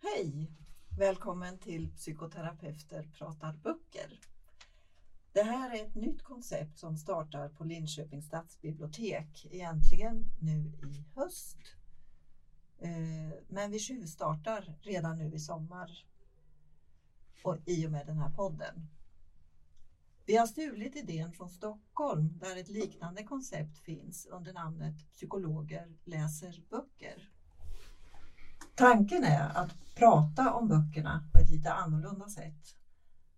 [0.00, 0.52] Hej!
[0.98, 4.20] Välkommen till Psykoterapeuter pratar böcker.
[5.32, 11.58] Det här är ett nytt koncept som startar på Linköpings stadsbibliotek, egentligen nu i höst.
[12.78, 16.06] Eh, men vi tjuvstartar redan nu i sommar
[17.44, 18.88] och i och med den här podden.
[20.26, 26.62] Vi har stulit idén från Stockholm där ett liknande koncept finns under namnet Psykologer läser
[26.70, 27.30] böcker.
[28.78, 32.76] Tanken är att prata om böckerna på ett lite annorlunda sätt.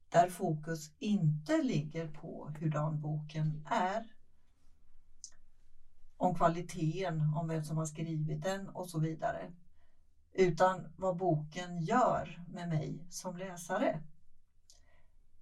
[0.08, 4.06] Där fokus inte ligger på hurdan boken är.
[6.16, 9.52] Om kvaliteten, om vem som har skrivit den och så vidare.
[10.32, 14.02] Utan vad boken gör med mig som läsare.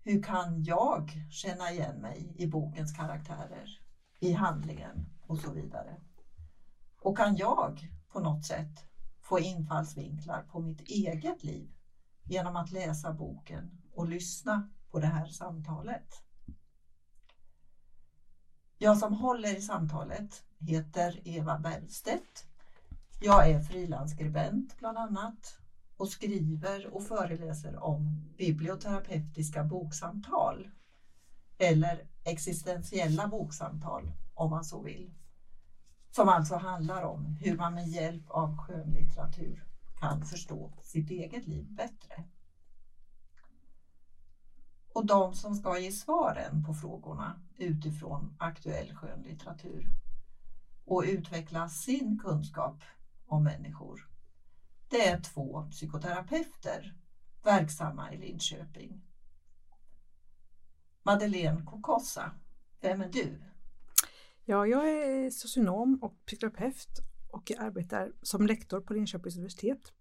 [0.02, 3.80] Hur kan jag känna igen mig i bokens karaktärer,
[4.20, 6.00] i handlingen och så vidare?
[7.00, 8.87] Och kan jag på något sätt
[9.28, 11.70] få infallsvinklar på mitt eget liv
[12.24, 16.22] genom att läsa boken och lyssna på det här samtalet?
[18.78, 22.46] Jag som håller i samtalet heter Eva Bergstedt.
[23.20, 25.58] Jag är frilansskribent bland annat
[25.96, 30.70] och skriver och föreläser om biblioterapeutiska boksamtal
[31.58, 35.14] eller existentiella boksamtal om man så vill.
[36.10, 39.64] Som alltså handlar om hur man med hjälp av skönlitteratur
[40.00, 42.24] kan förstå sitt eget liv bättre.
[44.92, 49.88] Och de som ska ge svaren på frågorna utifrån aktuell skönlitteratur
[50.84, 52.82] och utveckla sin kunskap
[53.26, 54.08] om människor
[54.90, 56.94] det är två psykoterapeuter
[57.42, 59.02] verksamma i Linköping.
[61.02, 62.30] Madeleine Kokossa,
[62.80, 63.42] vem är du?
[64.50, 69.92] Ja, jag är socionom och psykoterapeut och jag arbetar som lektor på Linköpings universitet.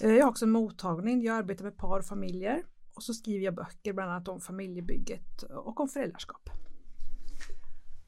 [0.00, 2.62] Eh, jag har också en mottagning, jag arbetar med par och familjer
[2.94, 6.50] och så skriver jag böcker bland annat om familjebygget och om föräldraskap.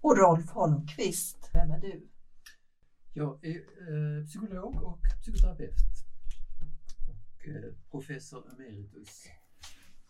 [0.00, 2.08] Och Rolf Holmqvist, vem är du?
[3.12, 5.74] Jag är eh, psykolog och psykoterapeut
[7.08, 9.26] och eh, professor emeritus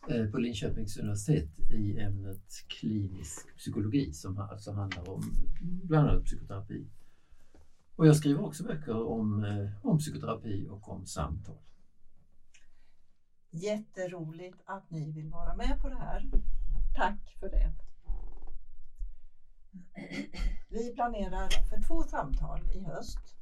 [0.08, 5.22] Eh, på Linköpings universitet i ämnet klinisk psykologi som alltså handlar om
[5.60, 6.86] bland annat psykoterapi.
[7.96, 11.58] Och jag skriver också böcker om, eh, om psykoterapi och om samtal.
[13.50, 16.30] Jätteroligt att ni vill vara med på det här.
[16.96, 17.72] Tack för det.
[20.68, 23.36] Vi planerar för två samtal i höst.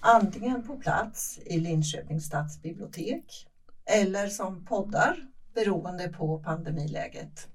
[0.00, 3.46] Antingen på plats i Linköpings stadsbibliotek
[3.84, 7.48] eller som poddar beroende på pandemiläget.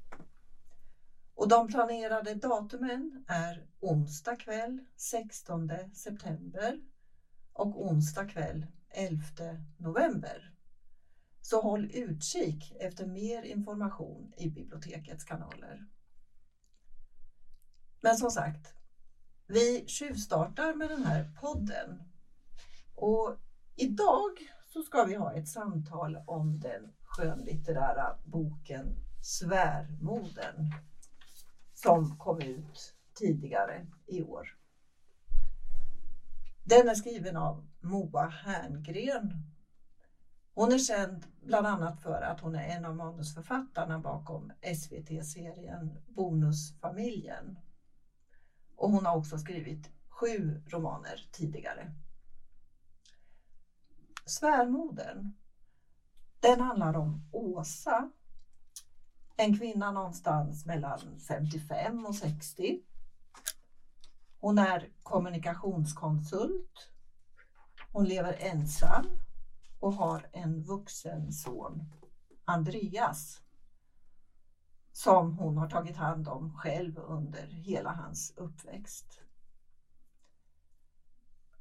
[1.35, 6.79] Och de planerade datumen är onsdag kväll 16 september
[7.53, 9.23] och onsdag kväll 11
[9.78, 10.53] november.
[11.41, 15.85] Så håll utkik efter mer information i bibliotekets kanaler.
[18.01, 18.73] Men som sagt,
[19.47, 22.03] vi tjuvstartar med den här podden.
[22.95, 23.38] Och
[23.75, 24.31] idag
[24.66, 30.74] så ska vi ha ett samtal om den skönlitterära äh, boken Svärmoden
[31.74, 34.58] som kom ut tidigare i år.
[36.64, 39.34] Den är skriven av Moa Herngren.
[40.53, 47.59] Hon är känd bland annat för att hon är en av manusförfattarna bakom SVT-serien Bonusfamiljen
[48.76, 51.92] och hon har också skrivit sju romaner tidigare.
[54.26, 55.34] Svärmodern,
[56.45, 58.11] den handlar om Åsa,
[59.35, 62.81] en kvinna någonstans mellan 55 och 60.
[64.39, 66.91] Hon är kommunikationskonsult.
[67.91, 69.05] Hon lever ensam
[69.79, 71.94] och har en vuxen son,
[72.45, 73.41] Andreas,
[74.91, 79.22] som hon har tagit hand om själv under hela hans uppväxt.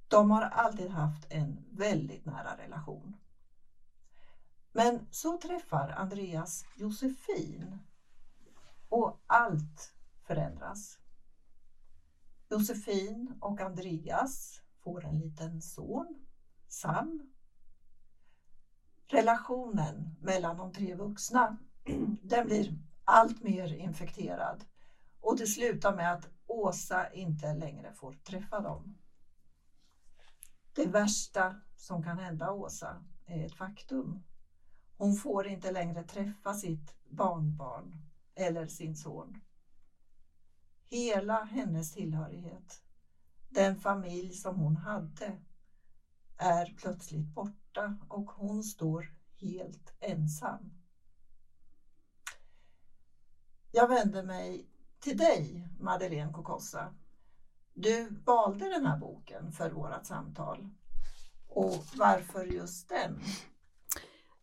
[0.09, 3.17] De har alltid haft en väldigt nära relation.
[4.76, 7.79] Men så träffar Andreas Josefin
[8.88, 10.99] och allt förändras.
[12.49, 16.26] Josefin och Andreas får en liten son,
[16.69, 17.32] Sam.
[19.06, 21.56] Relationen mellan de tre vuxna
[22.23, 24.65] den blir allt mer infekterad
[25.21, 28.99] och det slutar med att Åsa inte längre får träffa dem.
[30.73, 34.25] Det värsta som kan hända Åsa är ett faktum.
[35.05, 38.03] Hon får inte längre träffa sitt barnbarn
[38.35, 39.41] eller sin son.
[40.91, 42.83] Hela hennes tillhörighet,
[43.49, 45.39] den familj som hon hade,
[46.37, 47.99] är plötsligt borta.
[48.09, 50.73] och hon står helt ensam.
[53.73, 54.69] Jag vänder mig
[55.00, 56.95] till dig, Madeleine Kokossa.
[57.75, 60.71] Du valde den här boken för vårt samtal.
[61.49, 63.21] Och varför just den?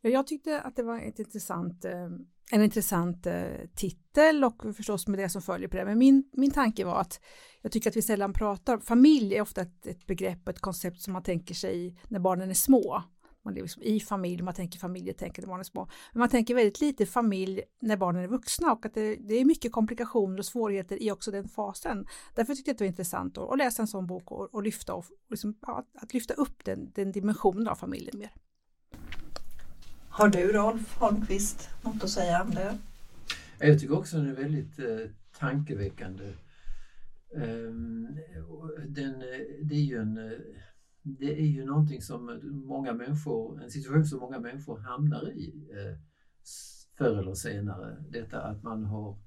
[0.02, 2.10] Jag tyckte att det var ett intressant, eh,
[2.52, 3.44] en intressant eh,
[3.76, 5.86] titel och förstås med det som följer på det.
[5.86, 7.20] Men min, min tanke var att
[7.62, 11.14] jag tycker att vi sällan pratar, familj är ofta ett, ett begrepp, ett koncept som
[11.14, 13.04] man tänker sig när barnen är små.
[13.44, 15.90] Man lever liksom i familj, man tänker familjetänk när barnen är små.
[16.14, 19.46] Men man tänker väldigt lite familj när barnen är vuxna och att det, det, är
[19.46, 22.06] mycket komplikationer och svårigheter i också den fasen.
[22.36, 24.64] Därför tyckte jag att det var intressant att, att läsa en sån bok och, och
[24.64, 28.32] lyfta, och, liksom, att, att lyfta upp den, den dimensionen av familjen mer.
[30.14, 32.78] Har du Rolf Holmqvist något att säga om det?
[33.60, 35.10] Jag tycker också den är väldigt eh,
[35.40, 36.34] tankeväckande.
[37.34, 38.08] Um,
[38.88, 40.40] den, eh, det är ju en eh,
[41.04, 45.98] det är ju någonting som många människor, en situation som många människor hamnar i eh,
[46.98, 48.04] förr eller senare.
[48.10, 49.18] Detta att man har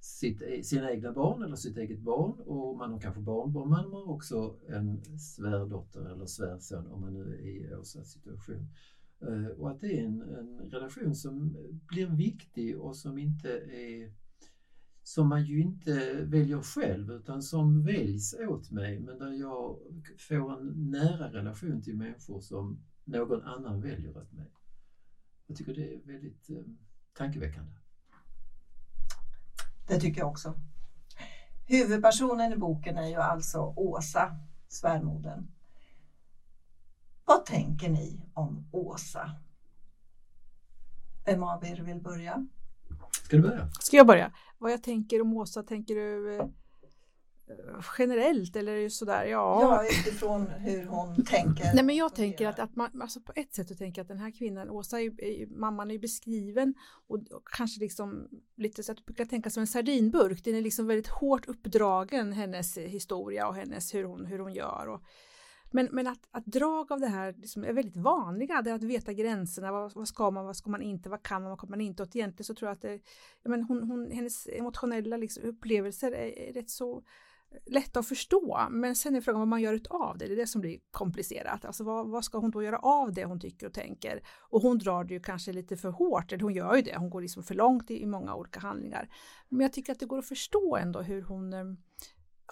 [0.00, 3.90] sitt, e, sina egna barn eller sitt eget barn och man har kanske barnbarn, men
[3.90, 8.68] man har också en svärdotter eller svärson om man nu är i Åsas situation.
[9.22, 14.12] Eh, och att det är en, en relation som blir viktig och som inte är
[15.02, 19.78] som man ju inte väljer själv utan som väljs åt mig men där jag
[20.28, 24.52] får en nära relation till människor som någon annan väljer åt mig.
[25.46, 26.56] Jag tycker det är väldigt eh,
[27.12, 27.72] tankeväckande.
[29.88, 30.54] Det tycker jag också.
[31.66, 34.36] Huvudpersonen i boken är ju alltså Åsa,
[34.68, 35.50] svärmodern.
[37.32, 39.30] Vad tänker ni om Åsa?
[41.26, 42.46] Vem av er vill börja?
[43.24, 43.68] Ska du börja?
[43.80, 44.32] Ska jag börja?
[44.58, 46.46] Vad jag tänker om Åsa, tänker du eh,
[47.98, 49.24] generellt eller sådär?
[49.24, 49.62] Ja.
[49.62, 51.74] ja, utifrån hur hon tänker.
[51.74, 54.18] Nej, men jag tänker att, att man, alltså på ett sätt att tänka att den
[54.18, 56.74] här kvinnan, Åsa, är, är, mamman är beskriven
[57.08, 60.44] och, och, kanske liksom lite så att brukar tänka som en sardinburk.
[60.44, 64.88] Den är liksom väldigt hårt uppdragen, hennes historia och hennes hur hon, hur hon gör.
[64.88, 65.02] Och,
[65.72, 68.82] men, men att, att drag av det här liksom är väldigt vanliga, det är att
[68.82, 71.70] veta gränserna, vad, vad, ska man, vad ska man inte, vad kan man, vad kan
[71.70, 72.02] man inte?
[72.02, 73.00] Och egentligen så tror jag att det,
[73.42, 77.02] jag men hon, hon, hennes emotionella liksom, upplevelser är, är rätt så
[77.66, 80.46] lätta att förstå, men sen är frågan vad man gör av det, det är det
[80.46, 81.64] som blir komplicerat.
[81.64, 84.22] Alltså vad, vad, ska hon då göra av det hon tycker och tänker?
[84.40, 87.10] Och hon drar det ju kanske lite för hårt, eller hon gör ju det, hon
[87.10, 89.08] går liksom för långt i, i många olika handlingar.
[89.48, 91.64] Men jag tycker att det går att förstå ändå hur hon eh,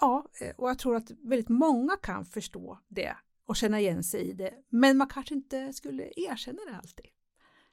[0.01, 3.15] Ja, eh, och jag tror att väldigt många kan förstå det
[3.45, 7.05] och känna igen sig i det, men man kanske inte skulle erkänna det alltid.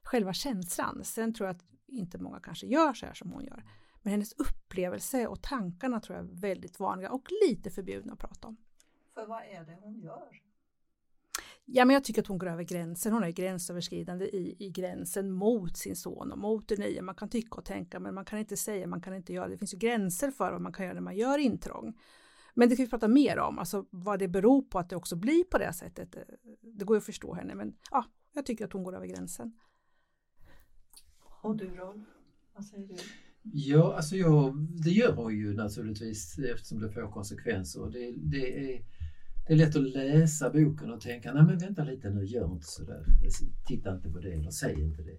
[0.03, 1.05] Själva känslan.
[1.05, 3.65] Sen tror jag att inte många kanske gör så här som hon gör.
[4.03, 8.49] Men hennes upplevelse och tankarna tror jag är väldigt vanliga och lite förbjudna att prata
[8.49, 8.57] om.
[9.15, 10.48] För vad är det hon gör?
[11.71, 13.13] Ja, men jag tycker att hon går över gränsen.
[13.13, 17.03] Hon är gränsöverskridande i, i gränsen mot sin son och mot det nya.
[17.03, 19.49] Man kan tycka och tänka, men man kan inte säga, man kan inte göra.
[19.49, 21.99] Det finns ju gränser för vad man kan göra när man gör intrång.
[22.55, 25.17] Men det kan vi prata mer om, alltså vad det beror på att det också
[25.17, 26.17] blir på det sättet.
[26.63, 28.05] Det går ju att förstå henne, men ja,
[28.35, 29.53] jag tycker att hon går över gränsen.
[31.43, 32.07] Och du Rolf,
[32.55, 32.97] vad säger du?
[33.43, 37.91] Ja, alltså jag, det gör hon ju naturligtvis eftersom det får konsekvenser.
[37.91, 38.83] Det, det, är,
[39.49, 42.67] det är lätt att läsa boken och tänka, nej men vänta lite nu, gör inte
[42.67, 43.05] sådär.
[43.67, 45.19] Titta inte på det eller säg inte det.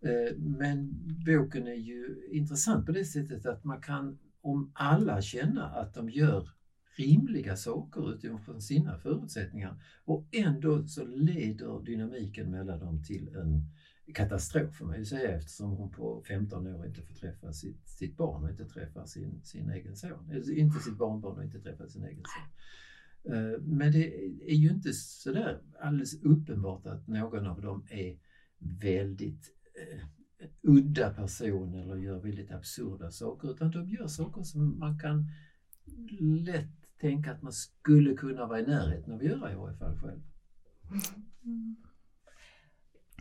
[0.00, 0.90] Eh, men
[1.26, 6.10] boken är ju intressant på det sättet att man kan, om alla känna att de
[6.10, 6.48] gör
[6.96, 13.62] rimliga saker utifrån sina förutsättningar och ändå så leder dynamiken mellan dem till en
[14.14, 18.16] katastrof får man ju säga eftersom hon på 15 år inte får träffa sitt, sitt
[18.16, 20.32] barn och inte träffar sin, sin egen son.
[20.50, 22.48] Inte sitt barnbarn och inte träffar sin egen son.
[23.24, 24.14] Eh, men det
[24.50, 28.18] är ju inte sådär alldeles uppenbart att någon av dem är
[28.58, 30.04] väldigt eh,
[30.62, 35.30] udda person eller gör väldigt absurda saker utan de gör saker som man kan
[36.20, 39.98] lätt tänka att man skulle kunna vara i närheten av att göra i varje fall
[39.98, 40.22] själv.
[41.44, 41.76] Mm.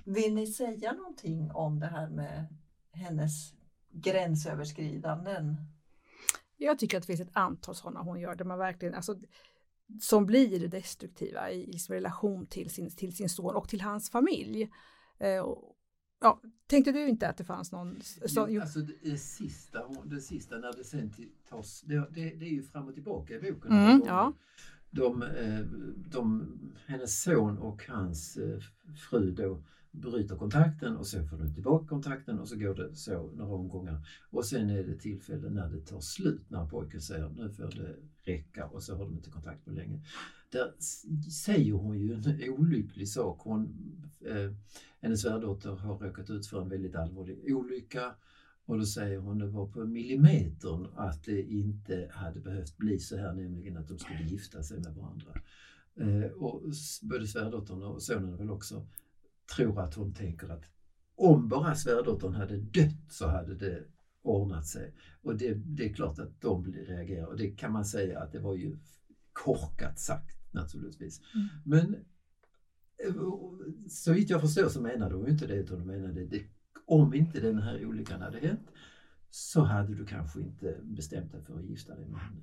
[0.06, 2.48] Vill ni säga någonting om det här med
[2.92, 3.54] hennes
[3.92, 5.56] gränsöverskridanden?
[6.58, 9.16] Jag tycker att det finns ett antal sådana hon gör där man verkligen, alltså,
[10.02, 14.70] som blir destruktiva i, i relation till sin, till sin son och till hans familj.
[15.20, 15.76] Eh, och,
[16.22, 18.02] ja, tänkte du inte att det fanns någon?
[18.02, 21.14] Så, jo, alltså det, sista, det sista när det sen
[21.50, 23.72] tas, det, det, det är ju fram och tillbaka i boken.
[23.72, 24.34] Mm, ja.
[24.90, 28.60] de, de, de, hennes son och hans eh,
[29.10, 29.64] fru då
[30.02, 34.08] bryter kontakten och sen får de tillbaka kontakten och så går det så några omgångar.
[34.30, 37.96] Och sen är det tillfällen när det tar slut, när pojken säger nu får det
[38.32, 40.02] räcka och så har de inte kontakt på länge.
[40.50, 40.74] där
[41.32, 43.42] säger hon ju en olycklig sak.
[43.44, 43.92] Hon,
[44.26, 44.52] eh,
[45.02, 48.16] hennes svärdotter har råkat ut för en väldigt allvarlig olycka
[48.66, 53.18] och då säger hon det var på millimetern att det inte hade behövt bli så
[53.18, 55.42] här, nämligen att de skulle gifta sig med varandra.
[55.96, 56.62] Eh, och
[57.02, 58.88] både svärdottern och sonen väl också
[59.56, 60.64] tror att hon tänker att
[61.16, 63.84] om bara svärdottern hade dött så hade det
[64.22, 64.94] ordnat sig.
[65.22, 68.40] Och det, det är klart att de reagerar och det kan man säga att det
[68.40, 68.78] var ju
[69.34, 71.22] korkat sagt naturligtvis.
[71.36, 71.48] Mm.
[71.66, 71.96] Men
[73.06, 73.14] eh,
[73.90, 76.44] så vitt jag förstår så menade hon inte det utan hon menade det,
[76.86, 78.68] om inte den här olyckan hade hänt
[79.30, 82.42] så hade du kanske inte bestämt dig för att gifta dig med henne.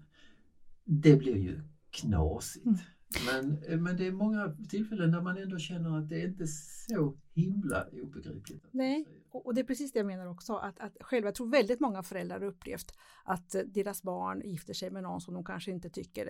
[0.84, 2.66] Det blir ju knasigt.
[2.66, 2.78] Mm.
[3.26, 6.46] Men, eh, men det är många tillfällen där man ändå känner att det är inte
[6.46, 8.64] så himla obegripligt.
[8.70, 11.80] Nej, och det är precis det jag menar också, att, att själva, jag tror väldigt
[11.80, 12.94] många föräldrar har upplevt
[13.24, 16.26] att deras barn gifter sig med någon som de kanske inte tycker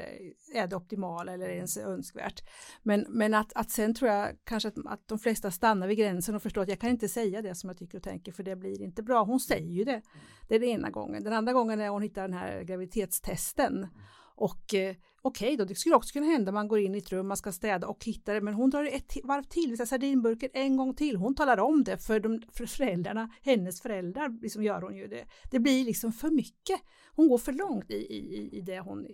[0.54, 2.42] är det optimala eller ens önskvärt.
[2.82, 6.34] Men, men att, att sen tror jag kanske att, att de flesta stannar vid gränsen
[6.34, 8.56] och förstår att jag kan inte säga det som jag tycker och tänker för det
[8.56, 9.24] blir inte bra.
[9.24, 10.02] Hon säger ju det.
[10.48, 11.24] Det är den ena gången.
[11.24, 13.86] Den andra gången är hon hittar den här graviditetstesten
[14.34, 17.12] och eh, okej okay då, det skulle också kunna hända man går in i ett
[17.12, 20.76] rum, man ska städa och hittar det, men hon drar ett varv till, sardinburken en
[20.76, 21.16] gång till.
[21.16, 25.24] Hon talar om det för, de, för föräldrarna, hennes föräldrar liksom gör hon ju det.
[25.50, 26.80] Det blir liksom för mycket.
[27.16, 29.06] Hon går för långt i, i, i det hon...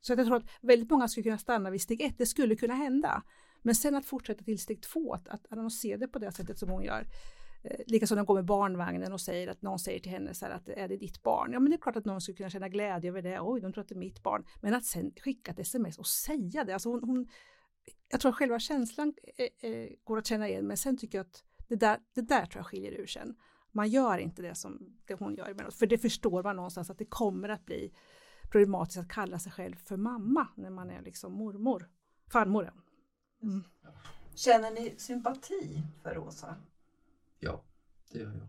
[0.00, 2.74] Så jag tror att väldigt många skulle kunna stanna vid steg ett, det skulle kunna
[2.74, 3.22] hända.
[3.62, 6.68] Men sen att fortsätta till steg två, att, att annonsera det på det sättet som
[6.68, 7.06] hon gör,
[7.64, 10.46] Eh, likaså när hon går med barnvagnen och säger att någon säger till henne så
[10.46, 11.52] här att är det ditt barn?
[11.52, 13.40] Ja men det är klart att någon skulle kunna känna glädje över det.
[13.40, 14.44] Oj, de tror att det är mitt barn.
[14.60, 16.72] Men att sen skicka ett sms och säga det.
[16.72, 17.28] Alltså hon, hon
[18.08, 21.26] jag tror att själva känslan eh, eh, går att känna igen men sen tycker jag
[21.26, 23.34] att det där, det där tror jag skiljer ur sen.
[23.72, 27.04] Man gör inte det som det hon gör för det förstår man någonstans att det
[27.04, 27.92] kommer att bli
[28.50, 31.90] problematiskt att kalla sig själv för mamma när man är liksom mormor,
[32.32, 32.72] farmor.
[33.42, 33.64] Mm.
[34.34, 36.56] Känner ni sympati för Åsa?
[37.40, 37.64] Ja,
[38.12, 38.48] det gör jag.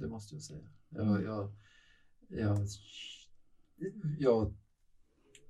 [0.00, 0.68] Det måste jag säga.
[0.88, 1.52] Jag, jag,
[2.28, 2.66] jag,
[4.18, 4.54] jag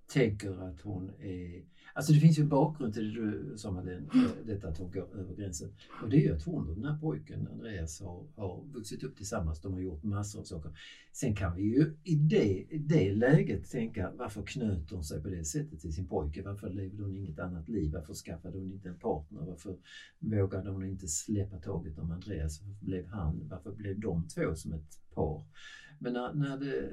[0.08, 1.64] tänker att hon är...
[1.94, 4.08] Alltså det finns ju en bakgrund till det du sa Madeleine,
[4.44, 5.68] detta att hon går över gränsen.
[6.02, 9.16] Och det är ju att hon och den här pojken, Andreas, har, har vuxit upp
[9.16, 9.60] tillsammans.
[9.60, 10.78] De har gjort massor av saker.
[11.12, 15.28] Sen kan vi ju i det, i det läget tänka, varför knöt hon sig på
[15.28, 16.42] det sättet till sin pojke?
[16.42, 17.92] Varför levde hon inget annat liv?
[17.92, 19.40] Varför skaffade hon inte en partner?
[19.40, 19.76] Varför
[20.18, 22.62] vågade hon inte släppa taget om Andreas?
[22.62, 25.44] Varför blev han, varför blev de två som ett par?
[25.98, 26.90] Men när, när det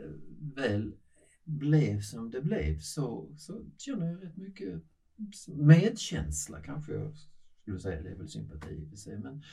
[0.55, 0.93] väl
[1.43, 4.83] blev som det blev så, så känner jag rätt mycket
[5.47, 7.13] medkänsla kanske jag
[7.61, 8.01] skulle säga.
[8.01, 9.43] Det är väl sympati i sig men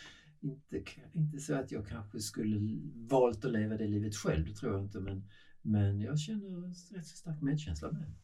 [0.40, 4.72] inte, inte så att jag kanske skulle valt att leva det livet själv, det tror
[4.72, 5.28] jag inte men,
[5.62, 8.14] men jag känner rätt så stark medkänsla med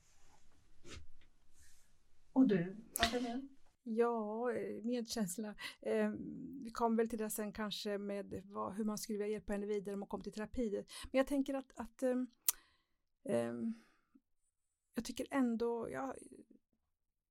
[2.33, 3.49] Och du, Madeleine?
[3.89, 4.51] Ja,
[4.83, 5.55] medkänsla.
[5.83, 6.11] Eh,
[6.63, 9.67] vi kommer väl till det sen kanske med vad, hur man skulle vilja hjälpa henne
[9.67, 10.71] vidare om hon kom till terapi.
[11.13, 12.27] Men jag tänker att, att eh, Ehm,
[13.28, 13.75] Ehm,
[14.95, 16.14] jag tycker ändå, ja,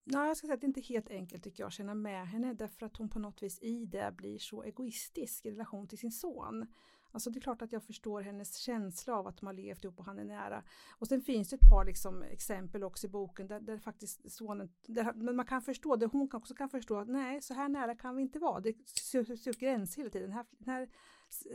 [0.03, 2.27] nej, jag ska säga att det inte är helt enkelt tycker jag att känna med
[2.27, 5.97] henne därför att hon på något vis i det blir så egoistisk i relation till
[5.97, 6.67] sin son.
[7.11, 9.99] Alltså det är klart att jag förstår hennes känsla av att de har levt ihop
[9.99, 10.63] och han är nära.
[10.97, 14.69] Och sen finns det ett par liksom exempel också i boken där, där faktiskt sonen,
[14.87, 17.95] där, men man kan förstå det, hon också kan förstå att nej, så här nära
[17.95, 18.59] kan vi inte vara.
[18.59, 20.29] Det söker gränser hela tiden.
[20.29, 20.89] Den här, den här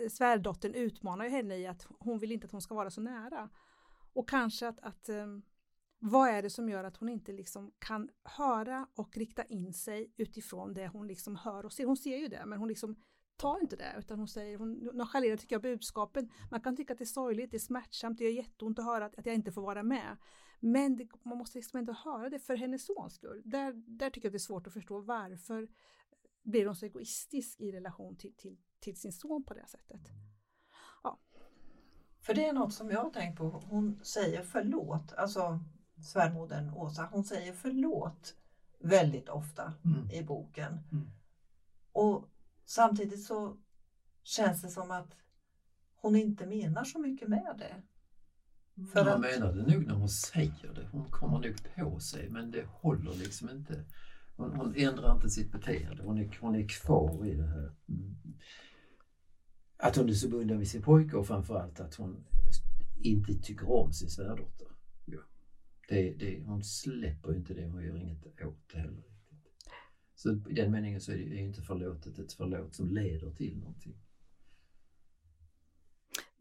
[0.09, 3.49] svärdottern utmanar ju henne i att hon vill inte att hon ska vara så nära.
[4.13, 5.43] Och kanske att, att ehm,
[5.99, 10.13] vad är det som gör att hon inte liksom kan höra och rikta in sig
[10.17, 11.87] utifrån det hon liksom hör och ser.
[11.87, 12.97] Hon ser ju det men hon liksom
[13.37, 16.31] tar inte det utan hon säger, hon nonchalerar tycker jag budskapen.
[16.51, 19.05] Man kan tycka att det är sorgligt, det är smärtsamt, det gör jätteont att höra
[19.05, 20.17] att, att jag inte får vara med.
[20.61, 23.43] Men det, man måste liksom ändå höra det för hennes sons skull.
[23.45, 25.69] Där, där tycker jag det är svårt att förstå varför
[26.43, 30.01] blir hon så egoistisk i relation till, till, till sin son på det sättet.
[32.21, 33.63] För det är något som jag har tänkt på.
[33.69, 35.61] Hon säger förlåt, alltså
[36.03, 38.35] svärmodern Åsa, hon säger förlåt
[38.79, 40.11] väldigt ofta mm.
[40.11, 40.79] i boken.
[40.93, 41.11] Mm.
[41.93, 42.25] Och
[42.65, 43.57] samtidigt så
[44.23, 45.17] känns det som att
[45.97, 47.83] hon inte menar så mycket med det.
[48.93, 49.21] För hon att...
[49.21, 50.89] menar det nog när hon säger det.
[50.93, 53.85] Hon kommer nog på sig men det håller liksom inte.
[54.37, 56.03] Hon, hon ändrar inte sitt beteende.
[56.03, 57.73] Hon är, hon är kvar i det här.
[57.89, 58.17] Mm
[59.83, 62.25] att hon är så bunden vid sin pojke och framförallt att hon
[63.03, 64.67] inte tycker om sin svärdotter.
[65.05, 65.19] Ja.
[65.89, 69.03] Det, det, hon släpper inte det, hon gör inget åt det heller.
[70.15, 73.97] Så i den meningen så är det inte förlåtet ett förlåt som leder till någonting.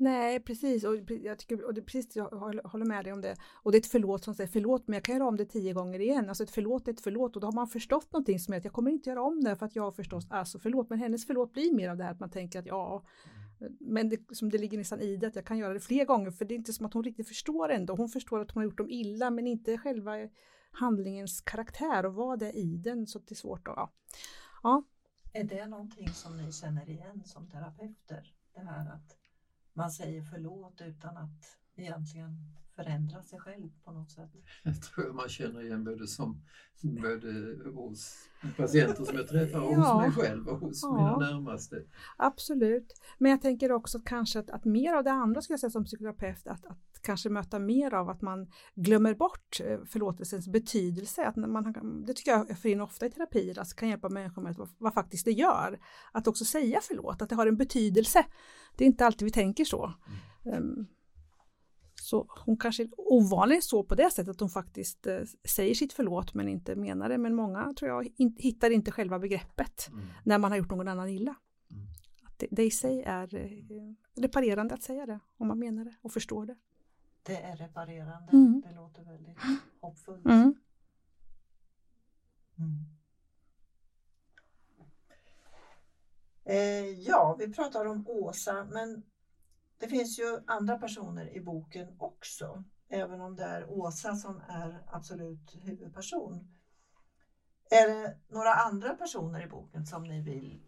[0.02, 0.84] Nej, precis.
[0.84, 2.30] Och, jag tycker, och det, precis, jag
[2.64, 3.36] håller med dig om det.
[3.54, 5.74] Och det är ett förlåt som säger förlåt, men jag kan göra om det tio
[5.74, 6.30] gånger igen.
[6.30, 8.64] Alltså ett förlåt är ett förlåt och då har man förstått någonting som är att
[8.64, 10.90] jag kommer inte göra om det för att jag förstås alltså förlåt.
[10.90, 13.06] Men hennes förlåt blir mer av det här att man tänker att ja,
[13.80, 16.32] men det, som det ligger nästan i det att jag kan göra det fler gånger
[16.32, 17.96] för det är inte som att hon riktigt förstår ändå.
[17.96, 20.12] Hon förstår att hon har gjort dem illa men inte själva
[20.72, 23.92] handlingens karaktär och vad det är i den så det är svårt att, ja.
[24.64, 24.84] ja.
[25.34, 28.34] Är det någonting som ni känner igen som terapeuter?
[28.54, 29.19] Det här att
[29.80, 34.30] man säger förlåt utan att egentligen förändra sig själv på något sätt.
[34.64, 36.42] Jag tror man känner igen både, som,
[36.82, 37.32] både
[37.74, 38.16] hos
[38.58, 39.94] patienter som jag träffar och Ja.
[39.94, 40.96] hos mig själv och hos Ja.
[40.96, 41.84] mina närmaste.
[42.18, 42.94] Absolut.
[43.18, 45.70] Men jag tänker också att kanske att, att mer av det andra ska jag säga
[45.70, 51.26] som psykoterapeut, att, att kanske möta mer av att man glömmer bort eh, förlåtelsens betydelse.
[51.26, 51.74] Att man,
[52.06, 54.70] det tycker jag jag får in ofta i terapier, alltså kan hjälpa människor med vad,
[54.78, 55.80] vad faktiskt det gör.
[56.12, 58.26] Att också säga förlåt, att det har en betydelse.
[58.78, 59.94] Det är inte alltid vi tänker så.
[60.46, 60.88] Ehm,
[62.10, 65.94] så hon kanske är ovanlig så på det sättet att hon faktiskt eh, säger sitt
[65.94, 67.18] förlåt men inte menar det.
[67.18, 70.06] Men många tror jag hittar inte själva begreppet Mm.
[70.24, 71.36] när man har gjort någon annan illa.
[71.72, 71.84] Mm.
[72.28, 75.96] Att det, det i sig är eh, reparerande att säga det om man menar det
[76.02, 76.56] och förstår det.
[77.24, 78.30] Det är reparerande.
[78.32, 78.64] Mm.
[78.68, 79.38] Det låter väldigt
[79.82, 80.26] hoppfullt.
[80.26, 80.56] Mm.
[82.58, 82.86] Mm.
[86.46, 89.04] Eh, ja, vi pratar om Åsa, men
[89.80, 94.84] det finns ju andra personer i boken också, även om det är Åsa som är
[94.88, 96.48] absolut huvudperson.
[97.72, 100.62] Är det några andra personer i boken som ni vill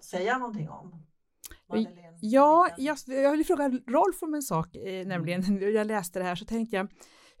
[0.00, 1.06] säga någonting om?
[1.68, 6.24] Madeleine, Ja, jag, jag vill fråga Rolf om en sak, eh, nämligen, jag läste det
[6.24, 6.88] här så tänkte jag,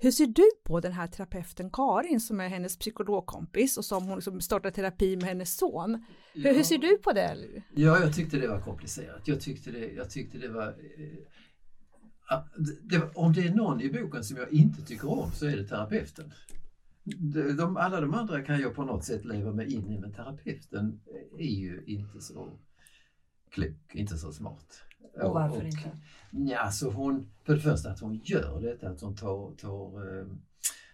[0.02, 4.14] hur ser du på den här terapeuten Karin som är hennes psykologkompis och som hon
[4.14, 6.04] liksom startade terapi med hennes son?
[6.32, 7.36] Hur, hur ser du på det?
[7.74, 9.22] Ja, jag tyckte det var komplicerat.
[9.24, 10.66] Jag tyckte det, jag tyckte det var...
[10.68, 12.44] Eh, ah,
[12.82, 15.64] det, om det är någon i boken som jag inte tycker om så är det
[15.64, 16.32] terapeuten.
[17.04, 20.12] De, de, alla de andra kan jag på något sätt leva mig in i men
[20.12, 21.00] terapeuten
[21.38, 22.58] är ju inte så
[23.50, 24.82] klok, inte så smart.
[25.14, 25.90] Och varför inte?
[26.30, 30.26] Ja, alltså hon, för det första att hon gör detta, att hon tar, tar eh,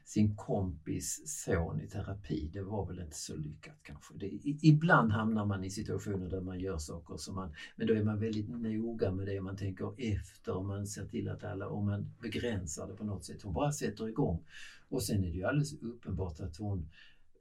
[0.05, 4.15] sin kompis son i terapi, det var väl inte så lyckat kanske.
[4.15, 7.95] Det, i, ibland hamnar man i situationer där man gör saker som man, men då
[7.95, 11.67] är man väldigt noga med det, man tänker efter och man ser till att alla,
[11.67, 13.43] och man begränsar det på något sätt.
[13.43, 14.45] Hon bara sätter igång.
[14.89, 16.91] Och sen är det ju alldeles uppenbart att hon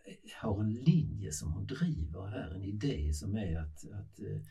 [0.06, 4.42] eh, har en linje som hon driver här, en idé som är att, att eh,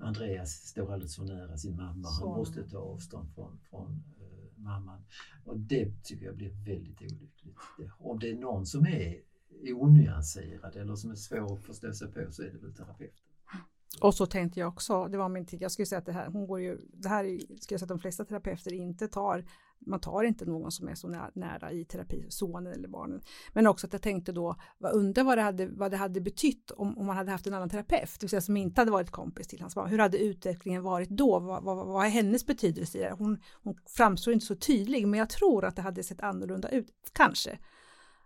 [0.00, 2.08] Andreas står alldeles för nära sin mamma.
[2.20, 5.04] Han måste ta avstånd från, från eh, mamman.
[5.44, 7.56] Och det tycker jag blir väldigt olyckligt.
[7.78, 9.22] Det, om det är någon som är
[9.74, 13.24] onyanserad eller som är svår att förstå sig på så är det väl terapeuten.
[14.00, 16.26] Och så tänkte jag också, det var min tid, jag skulle säga att det här,
[16.26, 19.44] hon går ju, det här är, skulle jag säga att de flesta terapeuter inte tar,
[19.80, 23.20] man tar inte någon som är så nära, i terapi, sonen eller barnen.
[23.52, 26.70] Men också att jag tänkte då, vad undrar vad det hade, vad det hade betytt
[26.70, 29.10] om, om man hade haft en annan terapeut, det vill säga som inte hade varit
[29.10, 29.90] kompis till hans barn.
[29.90, 31.38] Hur hade utvecklingen varit då?
[31.38, 33.14] Vad, vad, vad är hennes betydelse i det?
[33.18, 37.10] Hon, hon framstår inte så tydlig, men jag tror att det hade sett annorlunda ut,
[37.12, 37.58] kanske.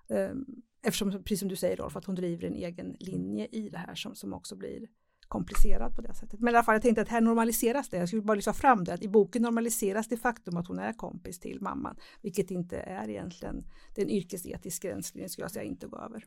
[0.08, 0.44] Ehm,
[0.82, 3.94] eftersom, precis som du säger Rolf, att hon driver en egen linje i det här
[3.94, 4.88] som, som också blir
[5.32, 6.40] komplicerad på det sättet.
[6.40, 7.96] Men i alla fall, jag tänkte att här normaliseras det.
[7.96, 10.92] Jag skulle bara lyfta fram det, att i boken normaliseras det faktum att hon är
[10.92, 13.64] kompis till mamman, vilket inte är egentligen,
[13.94, 16.24] den yrkesetiska en yrkesetisk gränslinje skulle jag säga inte gå över.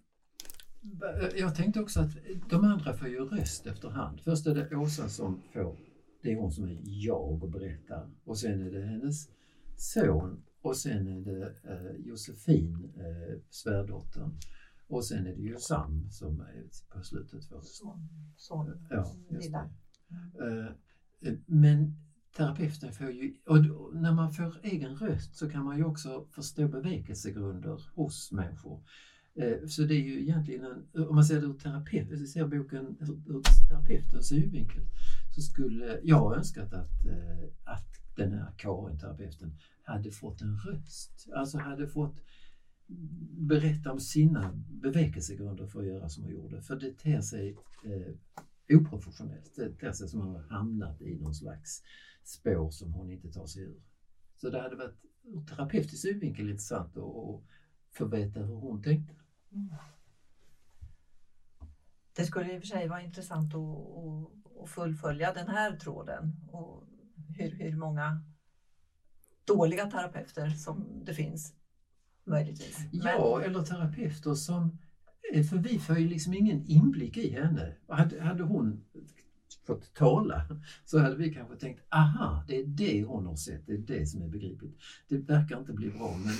[1.21, 2.11] Eh, jag tänkte också att
[2.49, 4.21] de andra får ju röst efterhand.
[4.21, 5.75] Först är det Åsa som får,
[6.21, 8.09] det är hon som är jag och berättar.
[8.23, 9.29] Och sen är det hennes
[9.77, 14.31] son och sen är det eh, Josefin, eh, svärdottern.
[14.87, 17.75] Och sen är det ju Sam som är på slutet röst.
[17.75, 19.69] Son, son, Ja, just lilla.
[20.37, 20.69] det.
[21.27, 21.95] Eh, Men
[22.37, 26.67] terapeuten får ju, och när man får egen röst så kan man ju också förstå
[26.67, 28.83] bevekelsegrunder hos människor.
[29.35, 32.97] Eh, Så det är ju egentligen, en, om man ser det ur terapeut, ser boken
[33.27, 34.81] ur terapeutens synvinkel,
[35.35, 41.27] så skulle jag önskat att, eh, att den här Karin, terapeuten, hade fått en röst.
[41.35, 42.21] Alltså hade fått
[43.37, 46.61] berätta om sina bevekelsegrunder för att göra som hon gjorde.
[46.61, 49.55] För det ter sig eh, oprofessionellt.
[49.55, 51.83] Det ter sig som att hon har hamnat i någon slags
[52.23, 53.81] spår som hon inte tar sig ur.
[54.35, 57.41] Så det hade varit ur terapeutisk synvinkel intressant att, att
[57.91, 59.15] få veta hur hon tänkte.
[59.51, 59.75] Mm.
[62.15, 66.35] Det skulle i och för sig vara intressant att, att, att fullfölja den här tråden
[66.51, 66.83] och
[67.37, 68.23] hur, hur många
[69.45, 71.53] dåliga terapeuter som det finns
[72.25, 72.79] möjligtvis.
[72.91, 74.77] Ja, eller terapeuter som...
[75.33, 77.73] eh, För vi får ju liksom ingen inblick i henne.
[77.87, 78.83] Hade, hade hon
[79.67, 80.41] fått tala
[80.85, 84.05] så hade vi kanske tänkt aha, det är det hon har sett, det är det
[84.07, 84.81] som är begripligt.
[85.07, 86.33] Det verkar inte bli bra men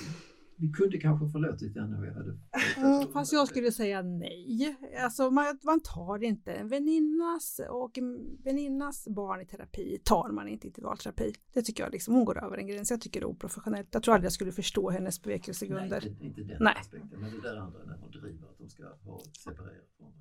[0.57, 2.37] vi kunde kanske förlåtit henne om vi hade...
[2.77, 4.77] Mm, fast jag skulle säga nej.
[5.03, 10.47] Alltså man, man tar inte en väninnas och en väninnas barn i terapi tar man
[10.47, 11.33] inte i individualterapi.
[11.53, 12.91] Det tycker jag liksom, hon går över en gräns.
[12.91, 13.87] Jag tycker det är oprofessionellt.
[13.91, 16.01] Jag tror aldrig jag skulle förstå hennes bevekelsegrunder.
[16.01, 16.73] Nej, inte, inte den nej.
[16.79, 20.13] aspekten, men det där andra när hon driver att de ska vara separerade från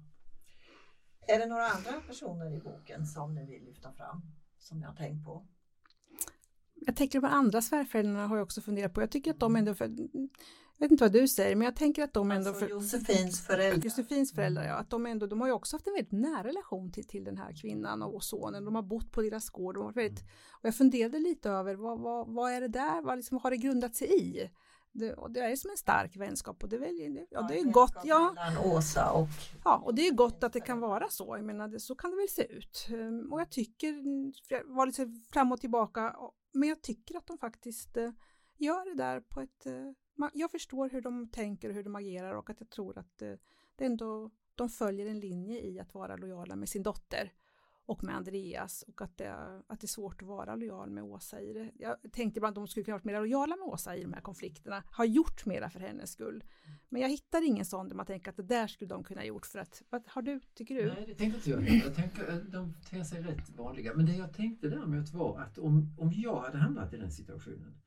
[1.29, 4.23] Är det några andra personer i boken som ni vill lyfta fram?
[4.59, 5.47] Som ni har tänkt på?
[6.75, 9.03] Jag tänker de andra svärföräldrarna har jag också funderat på.
[9.03, 10.29] Jag tycker att de ändå, för, jag
[10.79, 12.49] vet inte vad du säger, men jag tänker att de ändå...
[12.49, 13.85] Alltså Josefins föräldrar.
[13.85, 14.75] Josefins föräldrar, ja.
[14.75, 17.37] Att de ändå, de har ju också haft en väldigt nära relation till, till den
[17.37, 18.65] här kvinnan och sonen.
[18.65, 19.75] De har bott på deras gård.
[19.75, 23.17] De har väldigt, och jag funderade lite över vad, vad, vad är det där, vad,
[23.17, 24.51] liksom, vad har det grundat sig i?
[24.93, 27.97] Det, det är som en stark vänskap och det är, väl, ja, det är gott.
[28.05, 28.35] Ja,
[28.65, 29.29] Åsa och...
[29.65, 31.37] ja, och det är gott att det kan vara så.
[31.37, 32.89] Jag menar, det, så kan det väl se ut.
[32.91, 33.95] Ehm, och jag tycker,
[34.49, 36.17] jag var lite fram och tillbaka
[36.55, 38.11] men jag tycker att de faktiskt eh,
[38.57, 39.67] gör det där på ett...
[39.67, 39.93] Eh,
[40.33, 43.35] jag förstår hur de tänker och hur de agerar och att jag tror att eh,
[43.77, 47.33] det ändå, de följer en linje i att vara lojala med sin dotter
[47.87, 49.33] och med Andreas och att det,
[49.67, 51.71] att det är svårt att vara lojal med Åsa i det.
[51.75, 54.21] Jag tänkte ibland att de skulle kunna vara mer lojala med Åsa i de här
[54.21, 56.45] konflikterna, ha gjort mera för hennes skull.
[56.89, 59.47] Men jag hittar ingen sån där man tänker att det där skulle de kunna gjort
[59.47, 60.87] för att, vad har du, tycker du?
[60.87, 61.83] Nej, det tänkte inte jag.
[61.85, 63.95] jag tänker, de ter sig rätt vanliga.
[63.95, 67.83] Men det jag tänkte däremot var att om, om jag hade hamnat i den situationen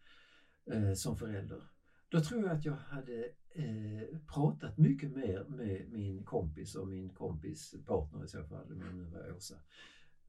[0.71, 1.63] eh, som förälder,
[2.09, 7.09] då tror jag att jag hade eh, pratat mycket mer med min kompis och min
[7.09, 9.55] kompis partner i så fall, om nu var Åsa,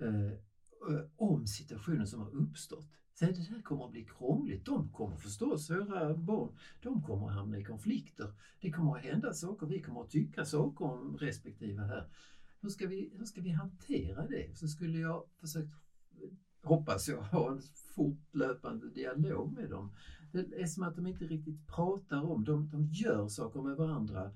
[0.00, 2.86] eh, eh, om situationen som har uppstått.
[3.14, 4.66] Så det här kommer att bli krångligt.
[4.66, 8.32] De kommer förstås, våra barn, de kommer att hamna i konflikter.
[8.60, 12.08] Det kommer att hända saker, vi kommer att tycka saker om respektive här.
[12.60, 14.58] Hur ska vi, hur ska vi hantera det?
[14.58, 15.74] Så skulle jag försökt,
[16.62, 17.62] hoppas jag, ha en
[17.94, 19.90] fortlöpande dialog med dem
[20.32, 24.30] det är som att de inte riktigt pratar om, de, de gör saker med varandra.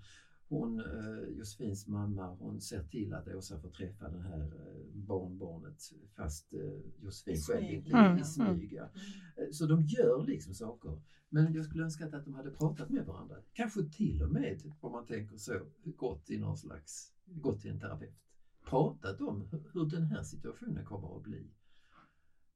[0.48, 5.83] Hon, eh, Josefins mamma, hon ser till att Åsa får träffa det här eh, barnbarnet
[6.16, 8.18] fast eh, Josefin själv inte mm.
[8.18, 8.88] i smyga.
[9.37, 9.52] Mm.
[9.52, 11.00] Så de gör liksom saker.
[11.28, 13.37] Men jag skulle önska att de hade pratat med varandra.
[13.52, 17.81] Kanske till och med, om man tänker så, gått i någon slags, gått till en
[17.81, 18.14] terapeut.
[18.64, 21.50] Pratat om hur den här situationen kommer att bli.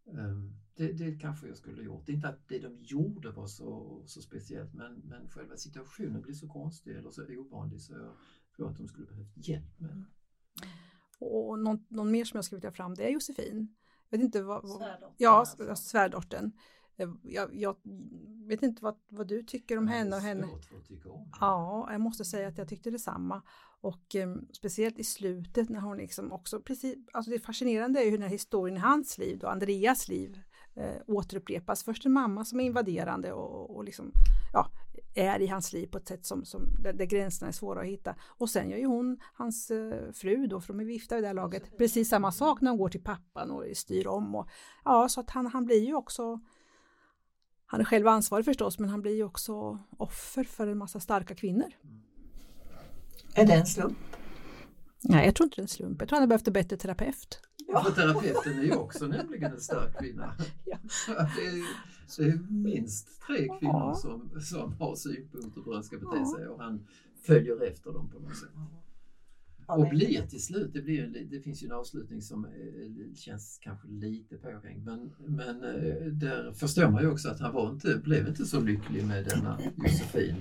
[0.07, 2.09] Um, det, det kanske jag skulle gjort.
[2.09, 6.49] Inte att det de gjorde var så, så speciellt men, men själva situationen blev så
[6.49, 8.17] konstig eller så ovanlig så jag
[8.57, 10.05] tror att de skulle behövt hjälp med det.
[11.19, 13.75] Och någon, någon mer som jag skulle vilja fram det är Josefin.
[14.09, 15.15] Jag vet inte vad, vad svärdottern.
[15.17, 15.57] Ja, alltså.
[16.97, 17.21] Svärdottern.
[17.23, 17.77] Jag, jag,
[18.47, 20.49] vet inte vad, vad du tycker om henne och henne.
[21.41, 23.43] Ja, jag måste säga att jag tyckte detsamma.
[23.81, 28.11] Och eh, speciellt i slutet när hon liksom också precis, alltså det fascinerande är ju
[28.11, 30.41] hur den här historien i hans liv, då Andreas liv,
[30.75, 31.85] eh, återupprepas.
[31.85, 34.13] Först en mamma som är invaderande och, och liksom,
[34.53, 34.71] ja,
[35.15, 37.87] är i hans liv på ett sätt som, som där, där, gränserna är svåra att
[37.87, 38.15] hitta.
[38.23, 41.27] Och sen gör ju hon, hans eh, fru då, för de är gifta i det
[41.27, 44.35] här laget, precis samma sak när hon går till pappan och styr om.
[44.35, 44.49] Och,
[44.85, 46.41] ja, så att han, han blir ju också
[47.67, 51.35] han är själv ansvarig förstås, men han blir ju också offer för en massa starka
[51.35, 51.73] kvinnor.
[53.35, 53.99] Är det en slump?
[55.03, 56.01] Nej, jag tror inte det är en slump.
[56.01, 57.41] Jag tror han hade behövt en bättre terapeut.
[57.69, 57.85] Ja.
[57.85, 60.35] För terapeuten är ju också nämligen en stark kvinna.
[60.65, 60.79] Ja.
[61.37, 61.65] Det, är,
[62.19, 63.95] det är minst tre kvinnor ja.
[63.95, 66.37] som, som har synpunkter på hur han ska bete ja.
[66.37, 66.87] sig och han
[67.27, 68.51] följer efter dem på något sätt.
[69.69, 72.47] Och blir till slut, det, blir, det finns ju en avslutning som
[73.15, 77.71] känns kanske lite påhängd men, men eh, där förstår man ju också att han var
[77.71, 80.37] inte, blev inte så lycklig med denna Josefin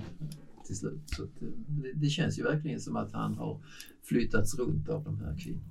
[0.66, 1.02] till slut.
[1.06, 1.22] Så
[1.68, 3.62] det, det, känns ju verkligen som att han har
[4.02, 5.70] flyttats runt av de här kvinnorna.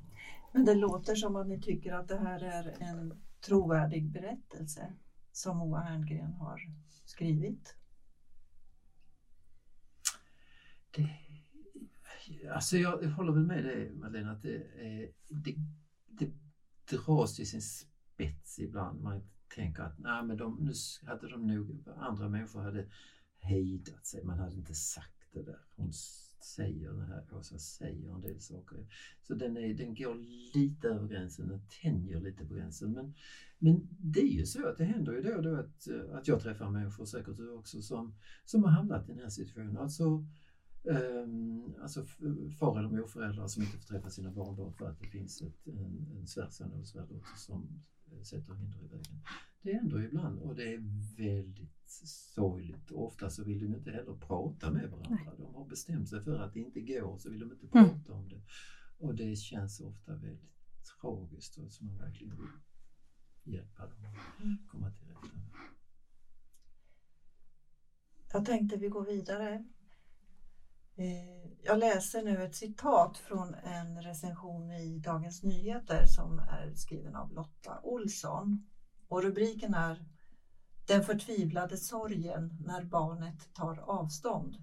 [0.53, 3.13] Men det låter som att ni tycker att det här är en
[3.45, 4.93] trovärdig berättelse
[5.31, 6.59] som Moa Herngren har
[7.05, 7.75] skrivit?
[10.95, 11.09] Det,
[12.53, 14.63] alltså jag, jag håller väl med dig Madeleine att det,
[15.29, 15.55] det,
[16.19, 16.31] det
[16.89, 19.01] dras till sin spets ibland.
[19.01, 19.21] Man
[19.55, 20.73] tänker att nej, men de, nu
[21.07, 22.87] hade de nog, andra människor hade
[23.37, 25.59] hejdat sig, man hade inte sagt det där.
[25.75, 25.91] Hon
[26.45, 28.87] säger, den här Åsa säger en del saker.
[29.21, 30.15] Så den, är, den går
[30.55, 32.91] lite över gränsen, den tänjer lite på gränsen.
[32.91, 33.13] Men,
[33.57, 36.41] men det är ju så att det händer ju då och då att, att jag
[36.41, 39.77] träffar människor, säkert du också, som, som har hamnat i den här situationen.
[39.77, 40.25] Alltså,
[41.81, 42.05] alltså
[42.59, 46.11] far eller morföräldrar som inte får träffa sina barnbarn för att det finns ett, en,
[46.17, 47.83] en svärson eller svärdotter som
[48.23, 49.21] sätter hinder i vägen.
[49.61, 50.83] Det händer ibland och det är
[51.17, 51.89] väldigt
[52.35, 52.91] sorgligt.
[52.91, 55.19] Ofta så vill de inte heller prata med varandra.
[55.25, 55.33] Nej.
[55.37, 58.19] De har bestämt sig för att det inte går så vill de inte prata mm.
[58.19, 58.41] om det.
[58.97, 60.55] Och det känns ofta väldigt
[61.01, 62.47] tragiskt och som man verkligen vill
[63.53, 65.51] hjälpa dem att komma till rätta med.
[68.33, 69.65] Jag tänkte vi går vidare.
[70.97, 77.15] Eh, jag läser nu ett citat från en recension i Dagens Nyheter som är skriven
[77.15, 78.67] av Lotta Olsson.
[79.07, 80.05] Och rubriken är
[80.87, 84.57] Den förtvivlade sorgen när barnet tar avstånd.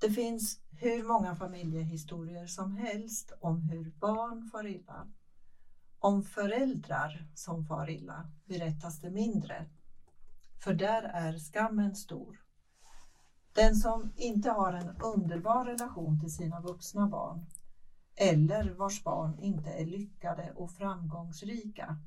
[0.00, 5.12] Det finns hur många familjehistorier som helst om hur barn far illa.
[5.98, 9.70] Om föräldrar som far illa berättas det mindre.
[10.64, 12.41] För där är skammen stor.
[13.52, 17.46] Den som inte har en underbar relation till sina vuxna barn
[18.16, 21.98] eller vars barn inte är lyckade och framgångsrika,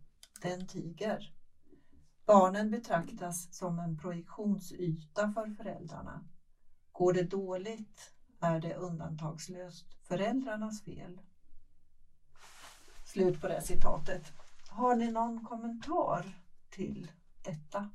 [0.41, 1.33] den tiger.
[2.25, 6.23] Barnen betraktas som en projektionsyta för föräldrarna.
[6.91, 11.21] Går det dåligt är det undantagslöst föräldrarnas fel.
[13.05, 14.33] Slut på det citatet.
[14.69, 17.11] Har ni någon kommentar till
[17.43, 17.89] detta?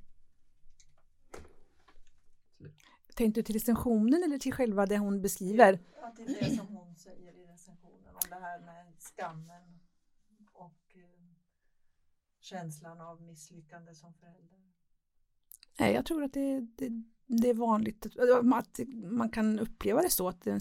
[3.14, 5.78] Tänkte du till recensionen eller till själva det hon beskriver?
[6.00, 9.80] Ja, det är det som hon säger i recensionen om det här med skammen
[10.52, 11.00] och eh,
[12.40, 14.60] känslan av misslyckande som förälder.
[15.78, 18.80] Nej, jag tror att det, det, det är vanligt att
[19.12, 20.60] man kan uppleva det så att det,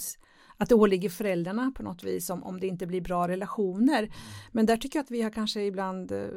[0.57, 4.13] att det åligger föräldrarna på något vis om, om det inte blir bra relationer.
[4.51, 6.27] Men där tycker jag att vi har kanske ibland eh,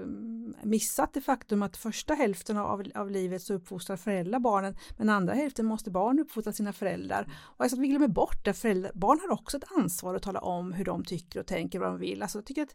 [0.62, 5.34] missat det faktum att första hälften av, av livet så uppfostrar föräldrar barnen men andra
[5.34, 7.32] hälften måste barn uppfostra sina föräldrar.
[7.56, 10.40] Och alltså att vi glömmer bort att föräldrar, barn har också ett ansvar att tala
[10.40, 12.22] om hur de tycker och tänker vad de vill.
[12.22, 12.74] Alltså jag tycker att,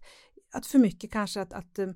[0.54, 1.88] att för mycket kanske att, att eh,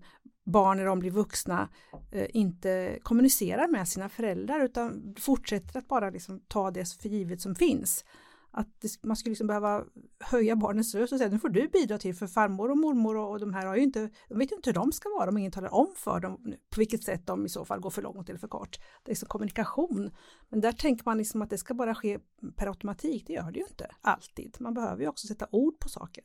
[0.44, 1.70] barn när de blir vuxna
[2.12, 7.42] eh, inte kommunicerar med sina föräldrar utan fortsätter att bara liksom ta det för givet
[7.42, 8.06] som finns.
[8.54, 9.84] Att det, man skulle liksom behöva
[10.20, 13.30] höja barnens röst och säga nu får du bidra till för farmor och mormor och,
[13.30, 15.38] och de här har ju inte, de vet ju inte hur de ska vara om
[15.38, 18.30] ingen talar om för dem på vilket sätt de i så fall går för långt
[18.30, 18.78] eller för kort.
[18.80, 20.12] Det är liksom kommunikation.
[20.50, 22.20] Men där tänker man liksom att det ska bara ske
[22.56, 24.58] per automatik, det gör det ju inte alltid.
[24.60, 26.24] Man behöver ju också sätta ord på saker.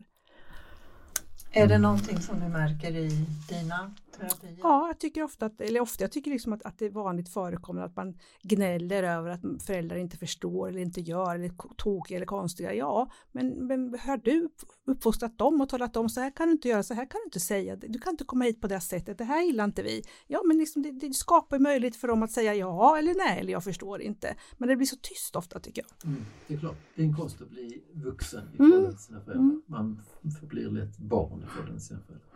[1.52, 4.56] Är det någonting som du märker i dina terapier?
[4.62, 7.28] Ja, jag tycker ofta att, eller ofta, jag tycker liksom att, att det är vanligt
[7.28, 12.26] förekommande att man gnäller över att föräldrar inte förstår eller inte gör eller tokiga eller
[12.26, 12.74] konstiga.
[12.74, 14.48] Ja, men, men har du
[14.86, 17.24] uppfostrat dem och talat om så här kan du inte göra, så här kan du
[17.24, 20.02] inte säga, du kan inte komma hit på det sättet, det här gillar inte vi.
[20.26, 23.52] Ja, men liksom det, det skapar möjlighet för dem att säga ja eller nej eller
[23.52, 24.36] jag förstår inte.
[24.58, 26.10] Men det blir så tyst ofta tycker jag.
[26.10, 28.96] Mm, det är klart, det är en konst att bli vuxen i förhållande mm.
[28.96, 29.44] till sina föräldrar.
[29.44, 29.62] Mm.
[29.66, 30.02] Man
[30.40, 32.28] förblir lätt barn i förhållande till sina föräldrar.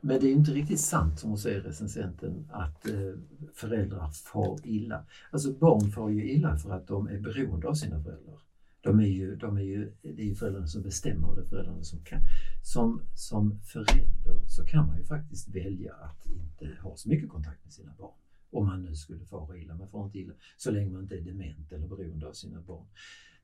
[0.00, 3.14] Men det är inte riktigt sant som hon säger recensenten att eh,
[3.54, 5.04] föräldrar far illa.
[5.30, 8.38] Alltså barn far ju illa för att de är beroende av sina föräldrar.
[8.80, 11.46] De är ju, de är ju, det är ju föräldrarna som bestämmer och det är
[11.46, 12.20] föräldrarna som kan.
[12.64, 17.64] Som, som förälder så kan man ju faktiskt välja att inte ha så mycket kontakt
[17.64, 18.14] med sina barn.
[18.50, 19.74] Om man nu skulle fara illa.
[19.74, 22.86] Man får inte illa så länge man inte är dement eller beroende av sina barn.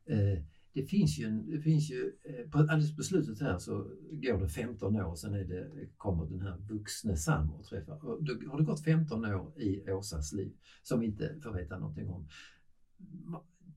[0.07, 0.43] Eh,
[0.77, 3.73] det finns ju, en, det finns ju eh, på, alldeles på slutet här så
[4.11, 8.05] går det 15 år och sen är det, kommer den här vuxne Sam och träffar.
[8.05, 11.79] Och då har det gått 15 år i Åsas liv som vi inte får veta
[11.79, 12.29] någonting om.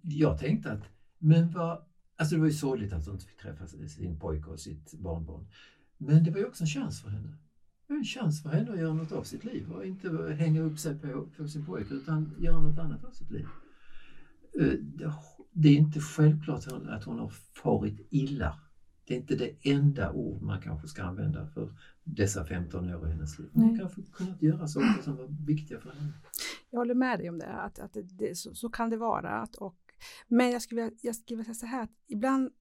[0.01, 0.83] Jag tänkte att,
[1.17, 1.85] men vad,
[2.15, 5.47] alltså det var ju sorgligt att hon inte fick träffa sin pojke och sitt barnbarn.
[5.97, 7.37] Men det var ju också en chans för henne.
[7.87, 10.61] Det var en chans för henne att göra något av sitt liv och inte hänga
[10.61, 13.45] upp sig på, på sin pojke utan göra något annat av sitt liv.
[14.59, 14.73] Eh,
[15.51, 18.59] det är inte självklart att hon har farit illa.
[19.05, 23.11] Det är inte det enda ord man kanske ska använda för dessa 15 år i
[23.11, 23.49] hennes liv.
[23.53, 26.13] Hon kanske kunnat göra saker som var viktiga för henne.
[26.69, 29.29] Jag håller med dig om det, att, att det, så, så, kan det vara.
[29.29, 29.77] Att, och,
[30.27, 32.51] men jag skulle, jag skulle vilja säga så här, att ibland,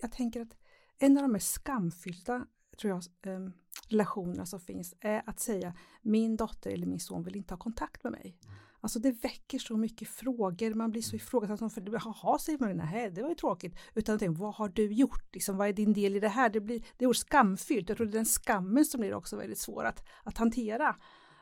[0.00, 0.56] jag tänker att
[0.98, 2.46] en av de mest skamfyllda
[2.80, 3.50] tror jag, eh,
[3.88, 8.04] relationerna som finns är att säga min dotter eller min son vill inte ha kontakt
[8.04, 8.38] med mig.
[8.44, 8.56] Mm.
[8.80, 11.16] Alltså det väcker så mycket frågor, man blir så mm.
[11.16, 11.74] ifrågasatt.
[11.74, 13.78] För, Jaha, säger man, nej det var ju tråkigt.
[13.94, 15.34] Utan tänk, vad har du gjort?
[15.34, 16.50] Liksom, vad är din del i det här?
[16.50, 17.88] Det blir det är skamfyllt.
[17.88, 20.96] Jag tror det är den skammen som blir också väldigt svår att, att hantera.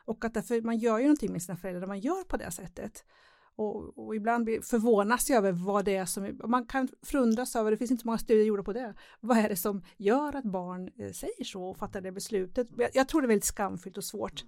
[0.05, 3.05] Och att därför, man gör ju någonting med sina föräldrar man gör på det sättet.
[3.55, 7.77] Och, och, ibland förvånas jag över vad det är som, man kan förundras över, det
[7.77, 11.11] finns inte många studier gjorda på det, vad är det som gör att barn eh,
[11.11, 12.67] säger så och fattar det beslutet?
[12.77, 14.43] Jag, jag, tror det är väldigt skamfyllt och svårt.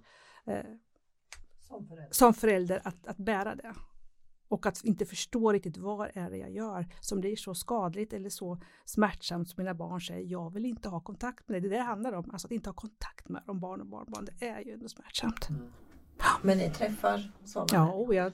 [1.72, 3.74] Som förälder, som förälder att, att bära det.
[4.48, 8.28] Och att inte förstå riktigt vad är det jag gör som blir så skadligt eller
[8.28, 11.60] så smärtsamt som mina barn säger, jag vill inte ha kontakt med dig.
[11.60, 13.86] Det är det det handlar om, alltså att inte ha kontakt med dem, barn och
[13.86, 15.48] barnbarn, det är ju ändå smärtsamt.
[15.48, 15.72] Mm.
[16.42, 18.30] Men ni träffar sådana ja, oh ja.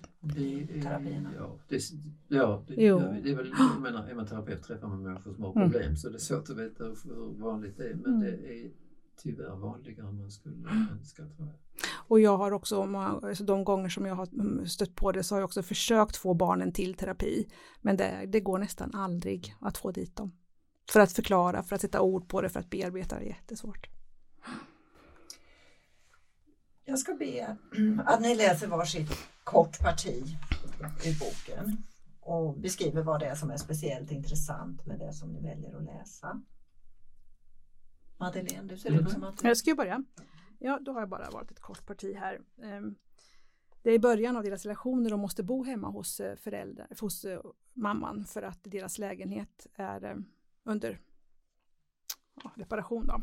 [0.82, 1.30] terapierna?
[1.36, 1.80] Ja, det,
[2.28, 2.98] ja, det, jo.
[2.98, 5.62] det är väl, jag menar, är man terapeut träffar man människor som har mm.
[5.62, 5.96] problem mm.
[5.96, 7.94] så det är svårt att veta hur vanligt det är.
[7.94, 8.20] Men mm.
[8.20, 8.70] det är
[9.16, 11.54] tyvärr vanligare än man skulle önska tror jag.
[12.08, 15.34] Och jag har också, alltså de gånger som jag har mm, stött på det så
[15.34, 17.48] har jag också försökt få barnen till terapi.
[17.80, 20.32] Men det, det går nästan aldrig att få dit dem.
[20.90, 23.86] För att förklara, för att sätta ord på det, för att bearbeta det är jättesvårt.
[26.84, 27.56] Jag ska be
[28.06, 29.10] att ni läser varsitt
[29.44, 30.24] kort parti
[31.04, 31.82] ur boken
[32.20, 35.84] och beskriver vad det är som är speciellt intressant med det som ni väljer att
[35.84, 36.42] läsa.
[38.16, 39.44] Madeleine, du ser ut som att...
[39.44, 40.04] Jag ska ju börja.
[40.58, 42.40] Ja, då har jag bara valt ett kort parti här.
[42.62, 42.94] Ehm,
[43.82, 47.24] det är i början av deras relationer de måste bo hemma hos eh, föräldrar, hos
[47.24, 47.40] eh,
[47.72, 50.16] mamman för att deras lägenhet är eh,
[50.64, 51.00] under
[52.44, 53.06] ja, reparation.
[53.06, 53.22] Då.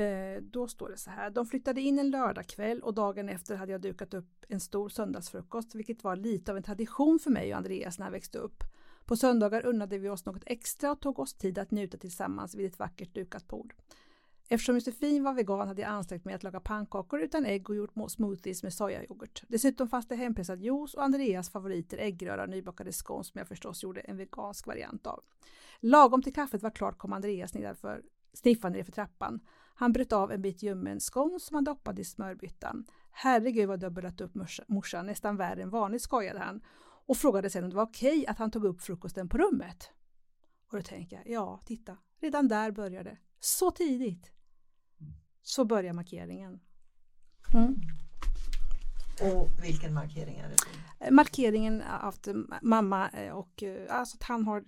[0.00, 1.30] Ehm, då står det så här.
[1.30, 5.74] De flyttade in en lördagkväll och dagen efter hade jag dukat upp en stor söndagsfrukost,
[5.74, 8.64] vilket var lite av en tradition för mig och Andreas när jag växte upp.
[9.04, 12.66] På söndagar unnade vi oss något extra och tog oss tid att njuta tillsammans vid
[12.66, 13.74] ett vackert dukat bord.
[14.48, 18.10] Eftersom Josefin var vegan hade jag ansträngt mig att laga pannkakor utan ägg och gjort
[18.10, 19.42] smoothies med sojayoghurt.
[19.48, 23.82] Dessutom fanns det hempressad juice och Andreas favoriter äggröra och nybakade scones som jag förstås
[23.82, 25.24] gjorde en vegansk variant av.
[25.80, 28.02] Lagom till kaffet var klart kom Andreas nedanför,
[28.32, 29.40] sniffande nerför trappan.
[29.74, 32.84] Han bröt av en bit ljummen scones som han doppade i smörbyttan.
[33.10, 34.34] Herregud vad du har bullat upp
[34.68, 36.62] morsan, nästan värre än vanligt skojade han
[37.06, 39.90] och frågade sen om det var okej att han tog upp frukosten på rummet.
[40.70, 43.18] Och då tänker jag, ja, titta, redan där började det.
[43.44, 44.30] Så tidigt.
[45.42, 46.60] Så börjar markeringen.
[47.54, 47.74] Mm.
[49.20, 50.56] Och vilken markering är det?
[51.06, 52.28] Eh, markeringen att
[52.62, 54.64] mamma eh, och eh, alltså att han har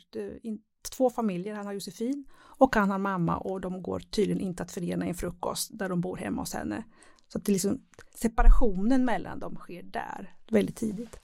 [0.97, 4.73] två familjer, han har Josefin och han har mamma och de går tydligen inte att
[4.73, 6.85] förena i en frukost där de bor hemma hos henne.
[7.29, 7.81] Så att det liksom,
[8.15, 11.21] separationen mellan dem sker där väldigt tidigt.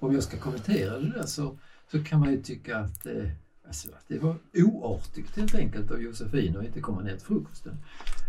[0.00, 1.58] Om jag ska kommentera det där så,
[1.90, 3.30] så kan man ju tycka att eh,
[3.66, 7.76] Alltså, det var oartigt helt enkelt av Josefin att inte komma ner till frukosten.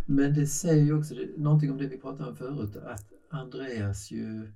[0.05, 4.11] Men det säger ju också det, någonting om det vi pratade om förut, att Andreas
[4.11, 4.51] ju...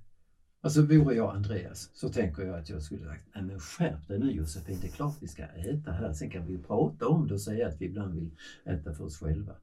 [0.62, 4.18] Alltså vore jag Andreas så tänker jag att jag skulle sagt, nej men skärp dig
[4.18, 6.12] nu Josefin, det är klart vi ska äta här.
[6.12, 8.30] Sen kan vi prata om det och säga att vi ibland vill
[8.64, 9.54] äta för oss själva.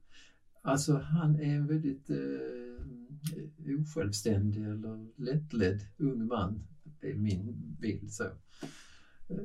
[0.62, 6.66] Alltså han är en väldigt eh, osjälvständig eller lättledd ung man,
[7.00, 8.24] det är min bild så.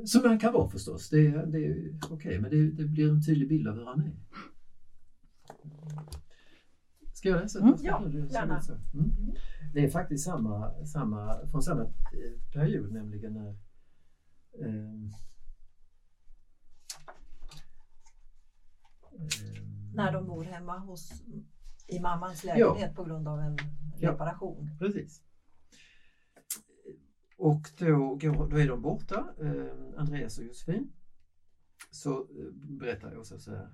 [0.06, 3.26] Som han kan vara förstås, det, det är okej, okay, men det, det, blir en
[3.26, 4.12] tydlig bild av hur han är.
[7.14, 7.60] Ska jag läsa?
[7.60, 7.76] Mm.
[7.82, 8.62] Ja, gärna.
[8.94, 9.12] Mm.
[9.74, 11.94] Det är faktiskt samma, samma, från samma
[12.54, 13.50] period, nämligen när
[14.60, 15.12] eh,
[19.94, 21.12] när de bor hemma hos,
[21.88, 22.96] i mammans lägenhet ja.
[22.96, 23.58] på grund av en
[23.98, 24.70] reparation.
[24.72, 25.22] Ja, precis.
[27.38, 30.92] Och då, går, då är de borta, eh, Andreas och Josefin.
[31.92, 33.74] Så eh, berättar Åsa så här.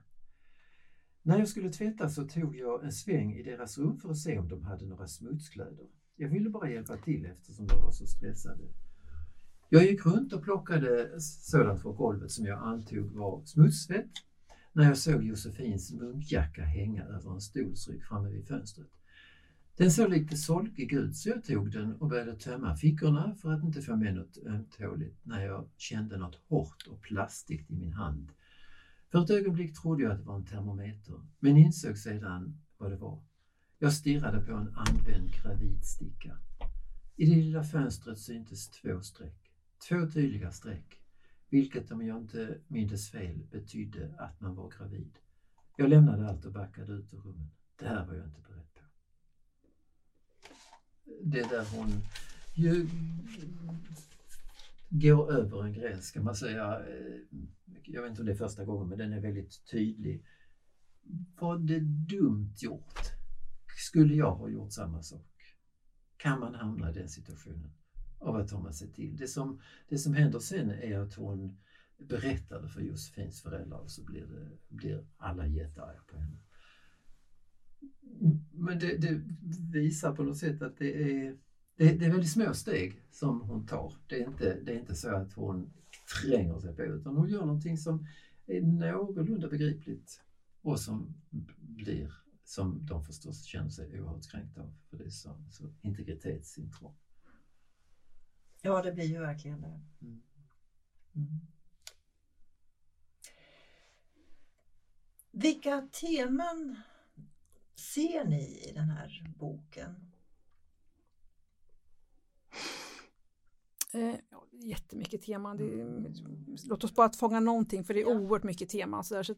[1.21, 4.39] När jag skulle tvätta så tog jag en sväng i deras rum för att se
[4.39, 5.87] om de hade några smutskläder.
[6.15, 8.63] Jag ville bara hjälpa till eftersom de var så stressade.
[9.69, 14.11] Jag gick runt och plockade sådant från golvet som jag antog var smutsvett
[14.73, 18.87] när jag såg Josefins munkjacka hänga över en stolsrygg framme vid fönstret.
[19.79, 23.63] Den såg lite solkig ut så jag tog den och började tömma fickorna för att
[23.63, 28.31] inte få med något ömtåligt när jag kände något hårt och plastigt i min hand.
[29.11, 32.97] För ett ögonblick trodde jag att det var en termometer, men insåg sedan vad det
[32.97, 33.23] var.
[33.77, 36.37] Jag stirrade på en använd gravidsticka.
[37.15, 39.51] I det lilla fönstret syntes två streck.
[39.89, 41.01] Två tydliga streck,
[41.49, 45.11] vilket om jag inte mindes fel betydde att man var gravid.
[45.77, 47.51] Jag lämnade allt och backade ut ur rummet.
[47.79, 48.48] Det här var jag inte på
[51.23, 52.01] det där hon
[52.55, 52.87] ju
[54.89, 56.79] går över en gräns kan man säga.
[56.79, 57.39] Eh,
[57.83, 60.25] jag vet inte om det är första gången men den är väldigt tydlig.
[61.39, 62.99] Var det dumt gjort?
[63.77, 65.55] Skulle jag ha gjort samma sak?
[66.17, 67.71] Kan man hamna i den situationen?
[68.19, 69.17] Och vad tar man sig till?
[69.17, 71.57] Det som, det som händer sen är att hon
[71.97, 76.37] berättade för Josefins föräldrar och så blir, det, blir alla jättearga på henne.
[78.51, 79.21] Men det, det,
[79.79, 81.37] visar på något sätt att det är,
[81.75, 83.93] det, det, är väldigt små steg som hon tar.
[84.07, 85.73] Det är, inte, det är inte så att hon
[86.21, 88.07] tränger sig på utan hon gör någonting som
[88.45, 90.21] är någorlunda begripligt
[90.61, 91.15] och som
[91.59, 92.13] blir
[92.43, 96.95] som de förstås känner sig oerhört kränkta av för det är så, så integritetsintrång.
[98.61, 99.81] Ja, det blir ju verkligen det.
[100.01, 100.21] Mm.
[101.15, 101.39] Mm.
[105.31, 106.81] Vilka teman
[107.79, 109.95] ser ni i den här boken?
[113.93, 114.15] Eh,
[114.51, 115.57] jättemycket teman.
[115.57, 115.65] Det,
[116.65, 118.19] låt oss bara fånga någonting för det är ja.
[118.19, 119.03] oerhört mycket teman.
[119.03, 119.35] Så, där, så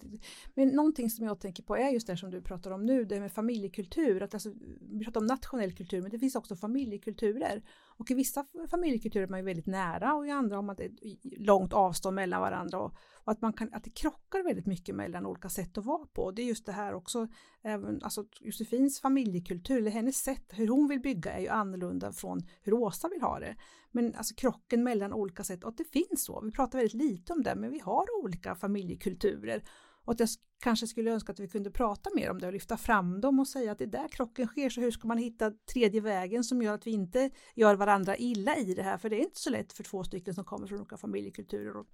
[0.56, 3.20] men någonting som jag tänker på är just det som du pratar om nu, det
[3.20, 4.24] med familjekultur.
[4.24, 7.64] Att alltså, vi pratar om nationell kultur men det finns också familjekulturer.
[8.02, 10.91] Och i vissa familjekulturer är man ju väldigt nära och i andra har man ett
[11.24, 12.80] långt avstånd mellan varandra.
[12.80, 16.06] Och, och, att, man kan, att det krockar väldigt mycket mellan olika sätt att vara
[16.06, 16.32] på.
[16.32, 17.28] Det är just det här också,
[17.64, 22.41] även, alltså Josefins familjekultur, eller hennes sätt, hur hon vill bygga är ju annorlunda från
[22.62, 23.56] hur Åsa vill ha det.
[23.91, 26.41] Men alltså krocken mellan olika sätt, och att det finns så.
[26.41, 29.64] Vi pratar väldigt lite om det, men vi har olika familjekulturer.
[30.06, 30.30] Och att jag
[30.60, 33.47] kanske skulle önska att vi kunde prata mer om det och lyfta fram dem och
[33.47, 36.62] säga att det är där krocken sker, så hur ska man hitta tredje vägen som
[36.62, 38.97] gör att vi inte gör varandra illa i det här?
[38.97, 41.88] För det är inte så lätt för två stycken som kommer från olika familjekulturer och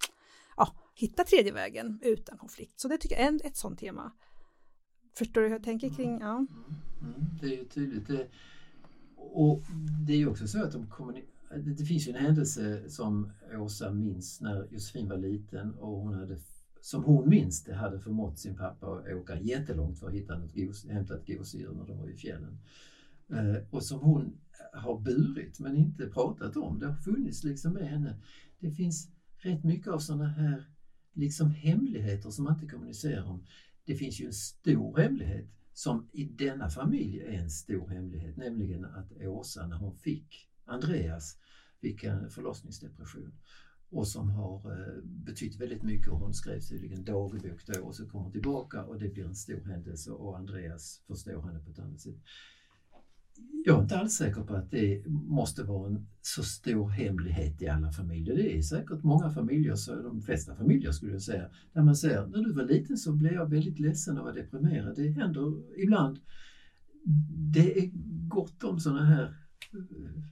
[0.58, 2.80] ja, hitta tredje vägen utan konflikt.
[2.80, 4.12] Så det tycker jag är ett sånt tema.
[5.18, 6.20] Förstår du hur jag tänker kring?
[6.20, 6.38] Ja.
[6.38, 6.48] Mm,
[7.02, 8.08] mm, det är ju tydligt.
[8.08, 8.28] Det,
[9.16, 9.64] och
[10.08, 10.88] det är ju också så att de
[11.56, 16.38] det finns ju en händelse som Åsa minns när Josefin var liten och hon hade,
[16.88, 20.56] som hon minns det, hade förmått sin pappa att åka jättelångt för att hitta något
[20.56, 22.58] gos, hämta ett gosedjur när de var i fjällen.
[23.30, 24.38] Eh, och som hon
[24.74, 26.80] har burit men inte pratat om.
[26.80, 28.16] Det har funnits liksom med henne.
[28.60, 30.66] Det finns rätt mycket av sådana här
[31.14, 33.46] liksom hemligheter som man inte kommunicerar om.
[33.86, 38.86] Det finns ju en stor hemlighet som i denna familj är en stor hemlighet, nämligen
[38.86, 41.38] att Åsa när hon fick Andreas
[41.82, 43.34] fick en förlossningsdepression
[43.90, 48.24] och som har eh, betytt väldigt mycket hon skrev tydligen dagbok då och så kommer
[48.24, 52.00] hon tillbaka och det blir en stor händelse och Andreas förstår henne på ett annat
[52.00, 52.18] sätt
[53.66, 57.68] jag är inte alls säker på att det måste vara en så stor hemlighet i
[57.68, 58.36] alla familjer.
[58.36, 62.28] Det är säkert många familjer, så de flesta familjer skulle jag säga, där man säger
[62.28, 64.96] när du var liten så blev jag väldigt ledsen och var deprimerad.
[64.96, 66.20] Det händer ibland.
[67.54, 67.90] Det är
[68.28, 69.24] gott om sådana här
[69.74, 70.24] eh,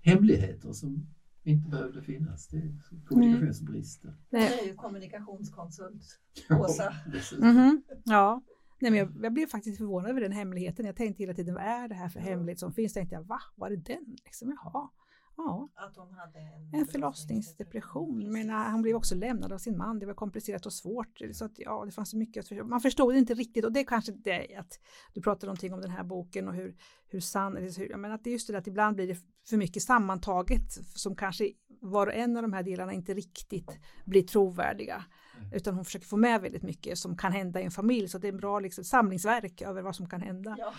[0.00, 1.06] hemligheter som
[1.50, 2.48] inte behövde finnas.
[2.48, 2.72] Det är
[3.08, 4.14] kommunikationsbrister.
[4.30, 6.20] Det är ju kommunikationskonsult,
[6.50, 6.94] Åsa.
[7.40, 7.82] mm -hmm.
[8.04, 8.42] Ja.
[8.78, 10.86] Nej, men jag, jag, blev faktiskt förvånad över den hemligheten.
[10.86, 12.92] Jag tänkte hela tiden, vad är det här för hemlighet som finns?
[12.92, 14.16] Tänkte jag, va, var det den?
[14.24, 14.88] Liksom, jaha.
[15.36, 15.68] Ja.
[15.74, 18.32] Att hon hade en, en förlossningsdepression.
[18.32, 19.98] Men han blev också lämnad av sin man.
[19.98, 21.20] Det var komplicerat och svårt.
[21.32, 22.64] Så att, ja, det fanns mycket att förstå.
[22.64, 24.80] Man förstod inte riktigt och det är kanske det att
[25.14, 26.76] du pratar någonting om den här boken och hur,
[27.08, 29.18] hur sann, hur, men att det är just det att ibland blir det
[29.48, 34.22] för mycket sammantaget som kanske var och en av de här delarna inte riktigt blir
[34.22, 35.04] trovärdiga.
[35.38, 35.52] Mm.
[35.52, 38.08] Utan hon försöker få med väldigt mycket som kan hända i en familj.
[38.08, 40.56] Så det är en bra liksom, samlingsverk över vad som kan hända.
[40.58, 40.72] Ja,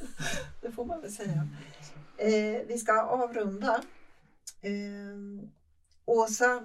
[0.62, 1.48] det får man väl säga.
[2.16, 3.82] Eh, vi ska avrunda.
[4.60, 5.50] Eh,
[6.04, 6.64] Åsa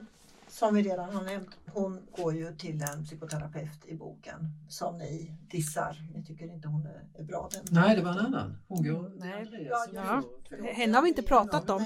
[0.49, 5.33] som vi redan har nämnt, hon går ju till en psykoterapeut i boken som ni
[5.51, 6.09] dissar.
[6.13, 6.87] Ni tycker inte hon
[7.17, 7.49] är bra.
[7.51, 8.57] Den Nej, det var en annan.
[8.67, 9.67] Hon går Nej.
[9.69, 10.23] Ja, ja.
[10.73, 11.85] Henne har vi inte pratat om.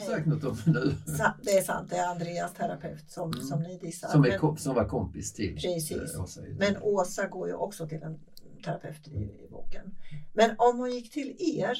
[0.66, 0.96] nu.
[1.44, 3.46] Det är sant, det är Andreas terapeut som, mm.
[3.46, 4.08] som ni dissar.
[4.08, 6.16] Som, är, Men, som var kompis till precis.
[6.16, 6.42] Åsa.
[6.58, 8.20] Men Åsa går ju också till en
[8.66, 9.96] terapeut i, i boken.
[10.34, 11.78] Men om hon gick till er,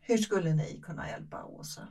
[0.00, 1.88] hur skulle ni kunna hjälpa Åsa?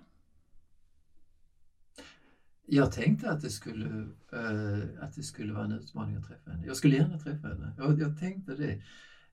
[2.65, 6.65] Jag tänkte att det, skulle, uh, att det skulle vara en utmaning att träffa henne.
[6.65, 7.73] Jag skulle gärna träffa henne.
[7.77, 8.81] Jag, jag tänkte det.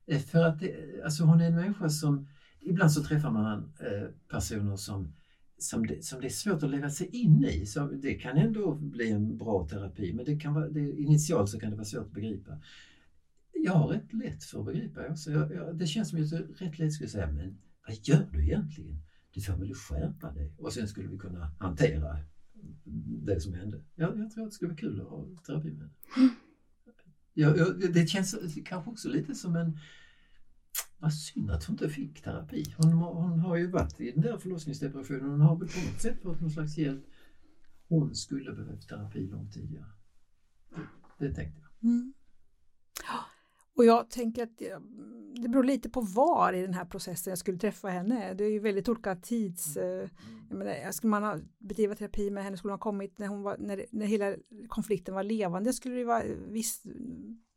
[0.05, 2.27] Eh, för att det, alltså hon är en människa som...
[2.59, 5.13] Ibland så träffar man uh, personer som,
[5.57, 7.65] som, det, som det är svårt att leva sig in i.
[7.65, 11.59] Så det kan ändå bli en bra terapi men det kan vara, det, initialt så
[11.59, 12.57] kan det vara svårt att begripa.
[13.53, 15.15] Jag har rätt lätt för att begripa.
[15.15, 17.57] Så jag, jag, det känns som att jag rätt lätt skulle säga, men
[17.87, 19.01] vad gör du egentligen?
[19.33, 20.53] Du får väl skärpa dig.
[20.57, 22.17] Och sen skulle vi kunna hantera
[23.25, 23.83] det som hände.
[23.95, 26.35] Jag, jag tror att det skulle vara kul att ha terapi med henne.
[27.33, 28.35] Ja, det känns
[28.65, 29.77] kanske också lite som en...
[30.99, 32.75] Vad synd att hon inte fick terapi.
[32.77, 35.29] Hon, hon har ju varit i den där förlossningsdepressionen.
[35.29, 37.05] Hon har väl på något sätt fått någon slags hjälp.
[37.87, 39.91] Hon skulle behövt terapi långt tidigare.
[40.69, 41.89] Det, det tänkte jag.
[41.89, 42.13] Mm.
[43.77, 44.61] Och jag tänker att
[45.41, 48.33] det beror lite på var i den här processen jag skulle träffa henne.
[48.33, 49.77] Det är ju väldigt olika tids...
[49.77, 50.01] Mm.
[50.01, 50.09] Eh,
[50.49, 53.41] jag menar, skulle man ha bedriva terapi med henne skulle hon ha kommit när, hon
[53.41, 54.35] var, när, när hela
[54.67, 56.85] konflikten var levande skulle det vara visst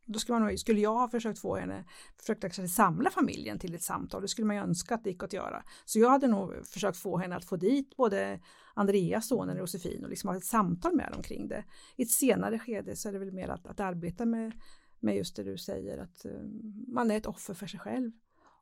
[0.05, 1.85] då skulle, man, skulle jag ha försökt få henne,
[2.17, 5.23] försökt kanske samla familjen till ett samtal, det skulle man ju önska att det gick
[5.23, 5.63] att göra.
[5.85, 8.39] Så jag hade nog försökt få henne att få dit både
[8.73, 11.63] Andreas, sonen och Josefin och liksom ha ett samtal med dem kring det.
[11.95, 14.51] I ett senare skede så är det väl mer att, att arbeta med
[15.05, 16.41] med just det du säger att eh,
[16.87, 18.11] man är ett offer för sig själv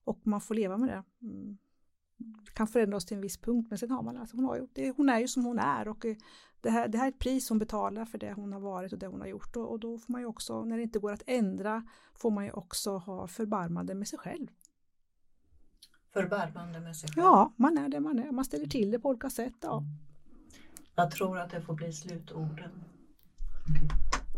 [0.04, 1.04] och man får leva med det.
[1.28, 1.58] Mm.
[2.18, 4.92] Det kan förändras till en viss punkt men sen har man alltså, hon, har det,
[4.98, 6.16] hon är ju som hon är och eh,
[6.62, 9.00] det här, det här är ett pris hon betalar för det hon har varit och
[9.00, 11.12] det hon har gjort och, och då får man ju också, när det inte går
[11.12, 14.48] att ändra, får man ju också ha förbarmande med sig själv.
[16.14, 17.26] Förbarmande med sig själv?
[17.26, 19.56] Ja, man är det man är, man ställer till det på olika sätt.
[19.62, 19.84] Ja.
[20.96, 22.84] Jag tror att det får bli slutorden.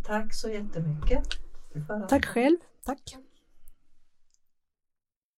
[0.04, 1.45] Tack så jättemycket.
[2.10, 2.58] Tack själv.
[2.86, 3.18] Tack.